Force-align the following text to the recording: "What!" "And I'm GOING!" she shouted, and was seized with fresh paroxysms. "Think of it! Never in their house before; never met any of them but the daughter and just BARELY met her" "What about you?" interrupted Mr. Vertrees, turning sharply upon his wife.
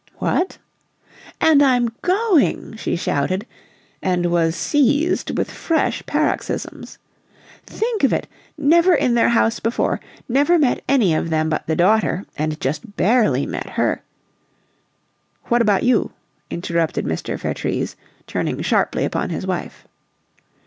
"What!" 0.15 0.57
"And 1.39 1.61
I'm 1.61 1.93
GOING!" 2.01 2.75
she 2.77 2.95
shouted, 2.95 3.45
and 4.01 4.31
was 4.31 4.55
seized 4.55 5.37
with 5.37 5.51
fresh 5.51 6.03
paroxysms. 6.07 6.97
"Think 7.67 8.03
of 8.03 8.11
it! 8.11 8.25
Never 8.57 8.95
in 8.95 9.13
their 9.13 9.29
house 9.29 9.59
before; 9.59 9.99
never 10.27 10.57
met 10.57 10.81
any 10.89 11.13
of 11.13 11.29
them 11.29 11.49
but 11.51 11.67
the 11.67 11.75
daughter 11.75 12.25
and 12.35 12.59
just 12.59 12.95
BARELY 12.97 13.45
met 13.45 13.69
her" 13.73 14.01
"What 15.49 15.61
about 15.61 15.83
you?" 15.83 16.13
interrupted 16.49 17.05
Mr. 17.05 17.37
Vertrees, 17.37 17.95
turning 18.25 18.59
sharply 18.63 19.05
upon 19.05 19.29
his 19.29 19.45
wife. 19.45 19.87